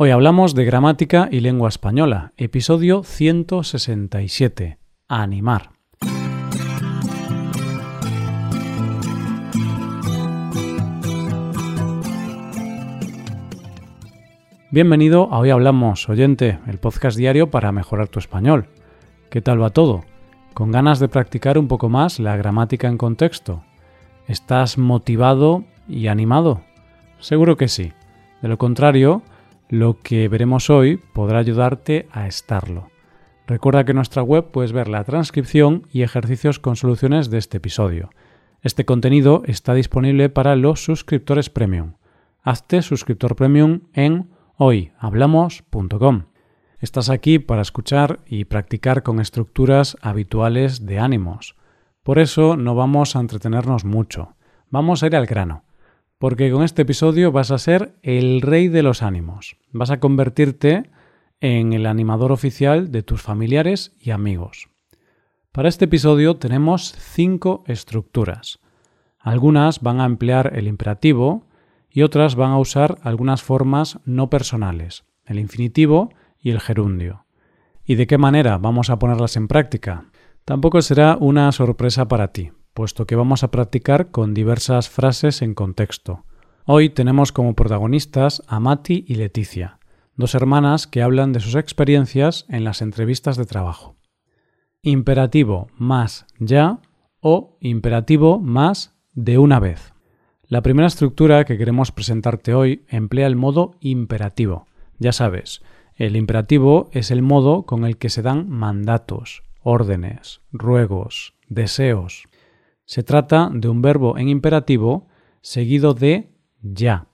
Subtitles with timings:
[0.00, 4.78] Hoy hablamos de gramática y lengua española, episodio 167.
[5.08, 5.70] Animar.
[14.70, 18.68] Bienvenido a Hoy Hablamos, oyente, el podcast diario para mejorar tu español.
[19.30, 20.04] ¿Qué tal va todo?
[20.54, 23.64] ¿Con ganas de practicar un poco más la gramática en contexto?
[24.28, 26.60] ¿Estás motivado y animado?
[27.18, 27.92] Seguro que sí.
[28.42, 29.24] De lo contrario,
[29.68, 32.90] lo que veremos hoy podrá ayudarte a estarlo.
[33.46, 37.58] Recuerda que en nuestra web puedes ver la transcripción y ejercicios con soluciones de este
[37.58, 38.10] episodio.
[38.62, 41.94] Este contenido está disponible para los suscriptores premium.
[42.42, 46.24] Hazte suscriptor premium en hoyhablamos.com.
[46.80, 51.56] Estás aquí para escuchar y practicar con estructuras habituales de ánimos.
[52.02, 54.36] Por eso no vamos a entretenernos mucho.
[54.70, 55.64] Vamos a ir al grano
[56.18, 59.56] porque con este episodio vas a ser el rey de los ánimos.
[59.72, 60.90] Vas a convertirte
[61.40, 64.68] en el animador oficial de tus familiares y amigos.
[65.52, 68.58] Para este episodio tenemos cinco estructuras.
[69.20, 71.46] Algunas van a emplear el imperativo
[71.90, 77.24] y otras van a usar algunas formas no personales, el infinitivo y el gerundio.
[77.84, 80.06] ¿Y de qué manera vamos a ponerlas en práctica?
[80.44, 85.52] Tampoco será una sorpresa para ti, puesto que vamos a practicar con diversas frases en
[85.52, 86.24] contexto.
[86.64, 89.80] Hoy tenemos como protagonistas a Mati y Leticia,
[90.14, 93.96] dos hermanas que hablan de sus experiencias en las entrevistas de trabajo.
[94.80, 96.78] Imperativo más ya
[97.18, 99.92] o imperativo más de una vez.
[100.46, 104.68] La primera estructura que queremos presentarte hoy emplea el modo imperativo.
[105.00, 105.62] Ya sabes,
[105.96, 112.28] el imperativo es el modo con el que se dan mandatos, órdenes, ruegos, deseos.
[112.88, 115.08] Se trata de un verbo en imperativo
[115.42, 117.08] seguido de ya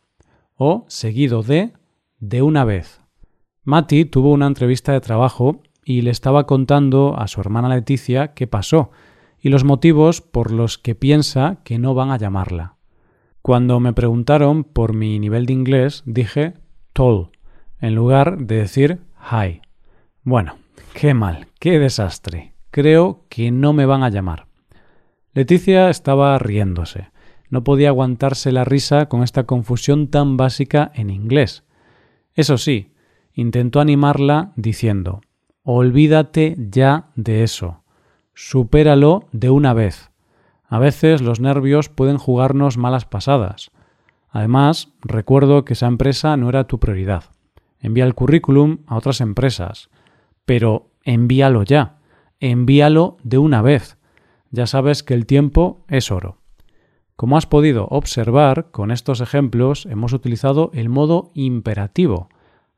[0.55, 1.73] o seguido de
[2.21, 3.01] de una vez.
[3.65, 8.47] Mati tuvo una entrevista de trabajo y le estaba contando a su hermana Leticia qué
[8.47, 8.93] pasó
[9.41, 12.77] y los motivos por los que piensa que no van a llamarla.
[13.43, 16.55] Cuando me preguntaron por mi nivel de inglés, dije
[16.93, 17.31] tall
[17.81, 19.61] en lugar de decir hi.
[20.23, 20.55] Bueno,
[20.95, 22.55] qué mal, qué desastre.
[22.71, 24.44] Creo que no me van a llamar.
[25.35, 27.09] Leticia estaba riéndose.
[27.51, 31.65] No podía aguantarse la risa con esta confusión tan básica en inglés.
[32.35, 32.93] Eso sí,
[33.33, 35.23] intentó animarla diciendo
[35.65, 37.83] Olvídate ya de eso.
[38.33, 40.13] Supéralo de una vez.
[40.69, 43.73] A veces los nervios pueden jugarnos malas pasadas.
[44.31, 47.25] Además, recuerdo que esa empresa no era tu prioridad.
[47.81, 49.91] Envía el currículum a otras empresas.
[50.45, 51.99] Pero envíalo ya.
[52.39, 53.99] Envíalo de una vez
[54.55, 56.39] ya sabes que el tiempo es oro.
[57.17, 62.29] Como has podido observar, con estos ejemplos hemos utilizado el modo imperativo,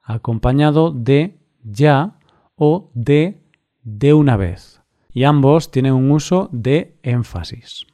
[0.02, 2.18] acompañado de ya
[2.54, 3.42] o de
[3.82, 4.82] de una vez,
[5.12, 7.86] y ambos tienen un uso de énfasis.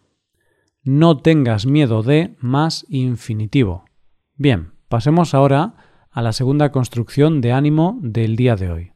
[0.85, 3.85] No tengas miedo de más infinitivo.
[4.37, 5.75] Bien, pasemos ahora
[6.11, 8.93] a la segunda construcción de ánimo del día de hoy.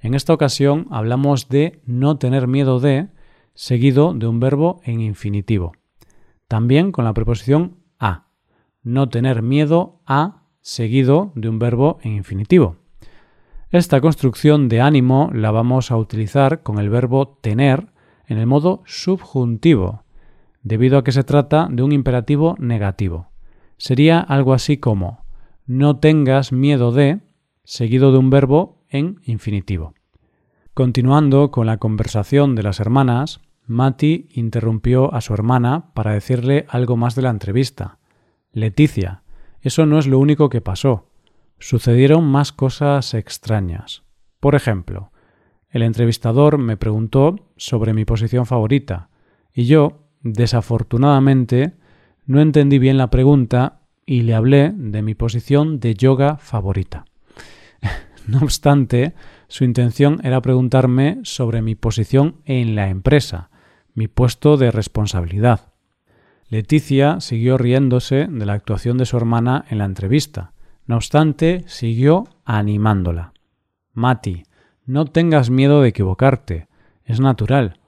[0.00, 3.08] En esta ocasión hablamos de no tener miedo de
[3.54, 5.72] seguido de un verbo en infinitivo.
[6.48, 8.26] También con la preposición a.
[8.82, 12.76] No tener miedo a seguido de un verbo en infinitivo.
[13.70, 17.92] Esta construcción de ánimo la vamos a utilizar con el verbo tener
[18.26, 20.04] en el modo subjuntivo,
[20.62, 23.30] debido a que se trata de un imperativo negativo.
[23.76, 25.24] Sería algo así como
[25.66, 27.20] no tengas miedo de
[27.64, 29.93] seguido de un verbo en infinitivo.
[30.74, 36.96] Continuando con la conversación de las hermanas, Mati interrumpió a su hermana para decirle algo
[36.96, 37.98] más de la entrevista.
[38.50, 39.22] Leticia,
[39.60, 41.08] eso no es lo único que pasó.
[41.60, 44.02] Sucedieron más cosas extrañas.
[44.40, 45.12] Por ejemplo,
[45.70, 49.10] el entrevistador me preguntó sobre mi posición favorita,
[49.52, 51.74] y yo, desafortunadamente,
[52.26, 57.04] no entendí bien la pregunta y le hablé de mi posición de yoga favorita.
[58.26, 59.14] no obstante,
[59.54, 63.50] su intención era preguntarme sobre mi posición en la empresa,
[63.94, 65.72] mi puesto de responsabilidad.
[66.48, 70.54] Leticia siguió riéndose de la actuación de su hermana en la entrevista.
[70.88, 73.32] No obstante, siguió animándola.
[73.92, 74.42] Mati,
[74.86, 76.66] no tengas miedo de equivocarte.
[77.04, 77.78] Es natural.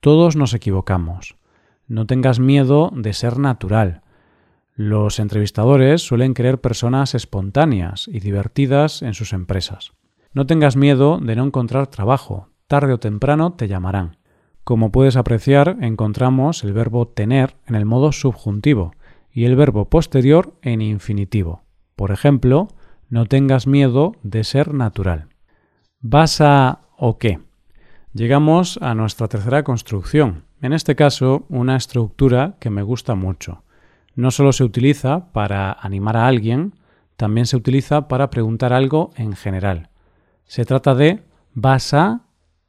[0.00, 1.36] Todos nos equivocamos.
[1.86, 4.02] No tengas miedo de ser natural.
[4.74, 9.92] Los entrevistadores suelen querer personas espontáneas y divertidas en sus empresas.
[10.34, 12.48] No tengas miedo de no encontrar trabajo.
[12.66, 14.16] Tarde o temprano te llamarán.
[14.64, 18.94] Como puedes apreciar, encontramos el verbo tener en el modo subjuntivo
[19.30, 21.62] y el verbo posterior en infinitivo.
[21.96, 22.68] Por ejemplo,
[23.10, 25.28] No tengas miedo de ser natural.
[26.00, 27.40] ¿Vas a o qué?
[28.14, 30.44] Llegamos a nuestra tercera construcción.
[30.62, 33.64] En este caso, una estructura que me gusta mucho.
[34.14, 36.72] No solo se utiliza para animar a alguien,
[37.16, 39.90] también se utiliza para preguntar algo en general.
[40.44, 41.22] Se trata de
[41.54, 42.22] ¿vas a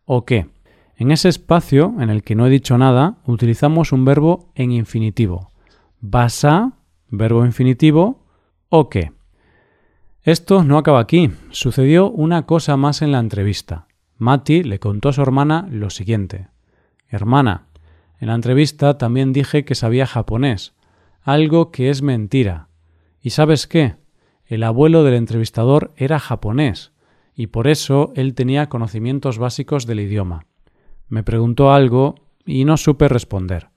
[0.06, 0.48] o qué?
[0.96, 5.52] En ese espacio en el que no he dicho nada, utilizamos un verbo en infinitivo.
[6.00, 6.74] ¿Vas a?
[7.10, 8.24] Verbo infinitivo
[8.70, 9.12] o qué?
[10.22, 11.32] Esto no acaba aquí.
[11.50, 13.88] Sucedió una cosa más en la entrevista.
[14.18, 16.48] Mati le contó a su hermana lo siguiente.
[17.10, 17.66] Hermana,
[18.22, 20.74] en la entrevista también dije que sabía japonés,
[21.24, 22.70] algo que es mentira.
[23.22, 23.98] ¿Y sabes qué?
[24.46, 26.93] El abuelo del entrevistador era japonés,
[27.36, 30.46] y por eso él tenía conocimientos básicos del idioma.
[31.08, 32.16] Me preguntó algo
[32.46, 33.70] y no supe responder.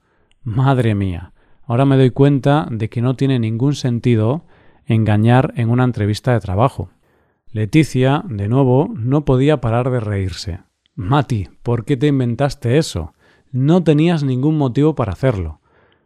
[0.43, 1.33] Madre mía,
[1.65, 4.45] ahora me doy cuenta de que no tiene ningún sentido
[4.85, 6.89] engañar en una entrevista de trabajo.
[7.51, 10.59] Leticia, de nuevo, no podía parar de reírse.
[10.95, 13.13] Mati, ¿por qué te inventaste eso?
[13.51, 15.61] No tenías ningún motivo para hacerlo.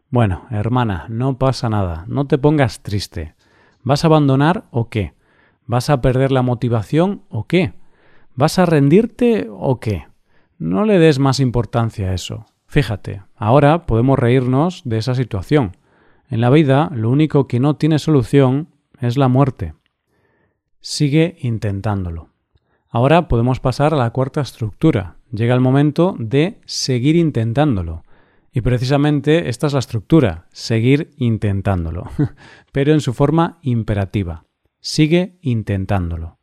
[0.10, 3.36] Bueno, hermana, no pasa nada, no te pongas triste.
[3.84, 5.14] ¿Vas a abandonar o qué?
[5.66, 7.74] ¿Vas a perder la motivación o qué?
[8.36, 10.08] ¿Vas a rendirte o qué?
[10.58, 12.46] No le des más importancia a eso.
[12.68, 15.76] Fíjate, ahora podemos reírnos de esa situación.
[16.30, 18.70] En la vida lo único que no tiene solución
[19.00, 19.74] es la muerte.
[20.80, 22.30] Sigue intentándolo.
[22.90, 25.18] Ahora podemos pasar a la cuarta estructura.
[25.32, 28.04] Llega el momento de seguir intentándolo.
[28.54, 32.10] Y precisamente esta es la estructura, seguir intentándolo,
[32.72, 34.46] pero en su forma imperativa.
[34.82, 36.40] Sigue intentándolo.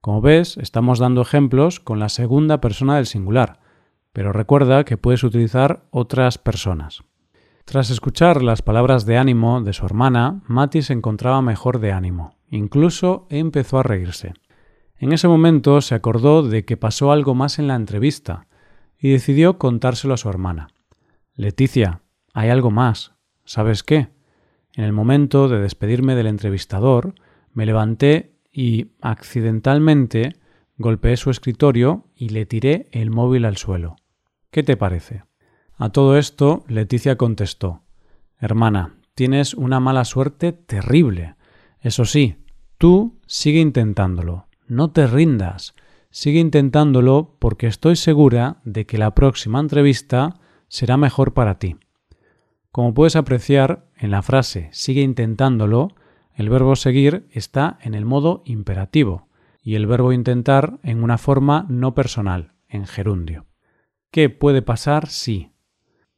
[0.00, 3.60] Como ves, estamos dando ejemplos con la segunda persona del singular,
[4.12, 7.04] pero recuerda que puedes utilizar otras personas.
[7.64, 12.36] Tras escuchar las palabras de ánimo de su hermana, Mati se encontraba mejor de ánimo.
[12.50, 14.34] Incluso empezó a reírse.
[14.98, 18.46] En ese momento se acordó de que pasó algo más en la entrevista
[18.98, 20.68] y decidió contárselo a su hermana.
[21.34, 22.02] Leticia,
[22.34, 23.12] hay algo más.
[23.44, 24.08] ¿Sabes qué?
[24.72, 27.14] En el momento de despedirme del entrevistador,
[27.56, 30.36] me levanté y accidentalmente
[30.76, 33.96] golpeé su escritorio y le tiré el móvil al suelo.
[34.50, 35.24] ¿Qué te parece?
[35.78, 37.82] A todo esto, Leticia contestó
[38.38, 41.36] Hermana, tienes una mala suerte terrible.
[41.80, 42.44] Eso sí,
[42.76, 44.48] tú sigue intentándolo.
[44.66, 45.74] No te rindas.
[46.10, 51.76] Sigue intentándolo porque estoy segura de que la próxima entrevista será mejor para ti.
[52.70, 55.94] Como puedes apreciar, en la frase sigue intentándolo,
[56.36, 59.28] el verbo seguir está en el modo imperativo
[59.62, 63.46] y el verbo intentar en una forma no personal, en gerundio.
[64.10, 65.50] ¿Qué puede pasar si?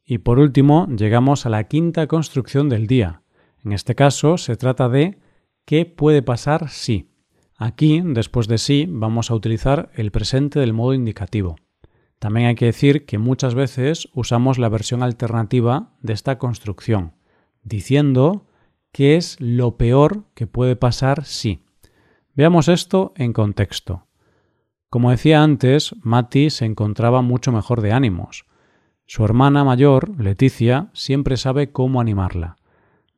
[0.05, 3.23] Y por último, llegamos a la quinta construcción del día.
[3.63, 5.19] En este caso, se trata de
[5.65, 7.11] ¿qué puede pasar si?
[7.57, 11.55] Aquí, después de sí, vamos a utilizar el presente del modo indicativo.
[12.19, 17.13] También hay que decir que muchas veces usamos la versión alternativa de esta construcción,
[17.63, 18.48] diciendo
[18.91, 21.63] qué es lo peor que puede pasar si.
[22.35, 24.07] Veamos esto en contexto.
[24.89, 28.45] Como decía antes, Mati se encontraba mucho mejor de ánimos.
[29.05, 32.57] Su hermana mayor, Leticia, siempre sabe cómo animarla.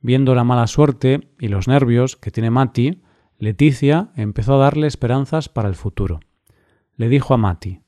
[0.01, 3.01] Viendo la mala suerte y los nervios que tiene Mati,
[3.37, 6.19] Leticia empezó a darle esperanzas para el futuro.
[6.95, 7.81] Le dijo a Mati,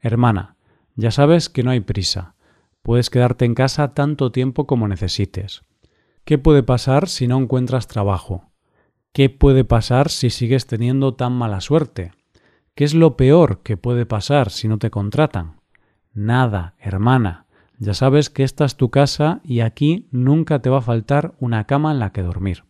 [0.00, 0.56] Hermana,
[0.94, 2.34] ya sabes que no hay prisa.
[2.82, 5.62] Puedes quedarte en casa tanto tiempo como necesites.
[6.24, 8.50] ¿Qué puede pasar si no encuentras trabajo?
[9.12, 12.12] ¿Qué puede pasar si sigues teniendo tan mala suerte?
[12.74, 15.60] ¿Qué es lo peor que puede pasar si no te contratan?
[16.14, 17.44] Nada, hermana.
[17.78, 21.64] Ya sabes que esta es tu casa y aquí nunca te va a faltar una
[21.64, 22.64] cama en la que dormir.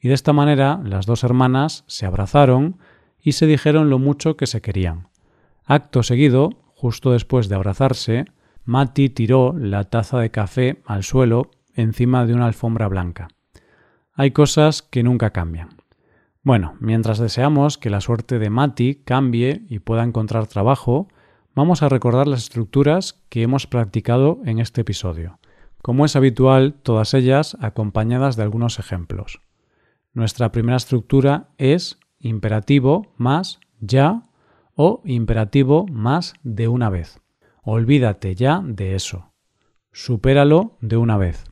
[0.00, 2.78] Y de esta manera las dos hermanas se abrazaron
[3.20, 5.08] y se dijeron lo mucho que se querían.
[5.62, 8.24] Acto seguido, justo después de abrazarse,
[8.64, 13.28] Mati tiró la taza de café al suelo encima de una alfombra blanca.
[14.12, 15.68] Hay cosas que nunca cambian.
[16.42, 21.08] Bueno, mientras deseamos que la suerte de Mati cambie y pueda encontrar trabajo,
[21.54, 25.38] vamos a recordar las estructuras que hemos practicado en este episodio.
[25.82, 29.40] Como es habitual, todas ellas acompañadas de algunos ejemplos.
[30.12, 34.22] Nuestra primera estructura es imperativo más ya
[34.74, 37.20] o imperativo más de una vez.
[37.62, 39.32] Olvídate ya de eso.
[39.92, 41.47] Supéralo de una vez.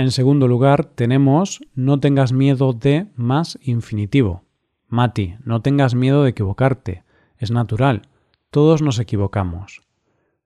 [0.00, 4.44] En segundo lugar, tenemos no tengas miedo de más infinitivo.
[4.88, 7.04] Mati, no tengas miedo de equivocarte.
[7.36, 8.08] Es natural.
[8.50, 9.82] Todos nos equivocamos.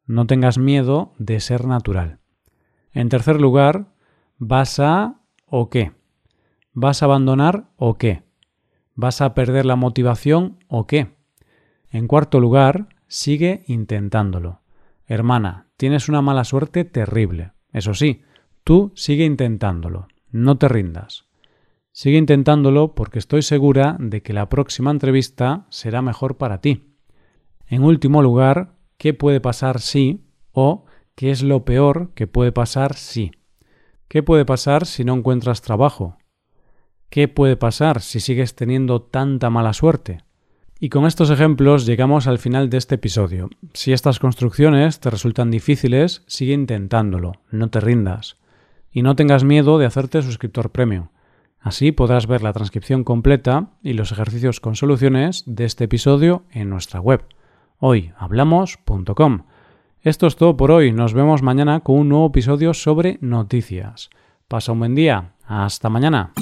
[0.07, 2.19] No tengas miedo de ser natural.
[2.91, 3.93] En tercer lugar,
[4.39, 5.93] ¿vas a o qué?
[6.73, 8.25] ¿Vas a abandonar o qué?
[8.97, 11.15] ¿Vas a perder la motivación o qué?
[11.93, 14.63] En cuarto lugar, sigue intentándolo.
[15.07, 17.53] Hermana, tienes una mala suerte terrible.
[17.73, 18.23] Eso sí,
[18.65, 20.09] tú sigue intentándolo.
[20.31, 21.27] No te rindas.
[21.93, 26.97] Sigue intentándolo porque estoy segura de que la próxima entrevista será mejor para ti.
[27.69, 32.95] En último lugar, ¿qué puede pasar si o qué es lo peor que puede pasar
[32.95, 33.31] si?
[34.09, 36.19] ¿Qué puede pasar si no encuentras trabajo?
[37.11, 40.25] ¿Qué puede pasar si sigues teniendo tanta mala suerte?
[40.81, 43.51] Y con estos ejemplos llegamos al final de este episodio.
[43.73, 48.37] Si estas construcciones te resultan difíciles, sigue intentándolo, no te rindas.
[48.95, 51.09] Y no tengas miedo de hacerte suscriptor premium.
[51.61, 56.71] Así podrás ver la transcripción completa y los ejercicios con soluciones de este episodio en
[56.71, 57.27] nuestra web
[57.85, 59.43] hoyhablamos.com.
[60.01, 60.93] Esto es todo por hoy.
[60.93, 64.11] Nos vemos mañana con un nuevo episodio sobre noticias.
[64.49, 65.33] Pasa un buen día.
[65.47, 66.33] Hasta mañana.